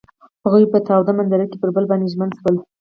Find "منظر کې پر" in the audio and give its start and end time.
1.19-1.69